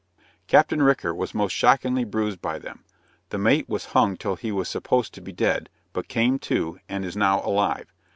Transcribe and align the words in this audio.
Captain 0.47 0.81
Ricker 0.81 1.13
was 1.13 1.35
most 1.35 1.51
shockingly 1.53 2.03
bruised 2.03 2.41
by 2.41 2.57
them. 2.57 2.83
The 3.29 3.37
mate 3.37 3.69
was 3.69 3.85
hung 3.93 4.17
till 4.17 4.35
he 4.35 4.51
was 4.51 4.67
supposed 4.67 5.13
to 5.13 5.21
be 5.21 5.31
dead, 5.31 5.69
but 5.93 6.07
came 6.07 6.39
to, 6.39 6.79
and 6.89 7.05
is 7.05 7.15
now 7.15 7.39
alive. 7.43 7.93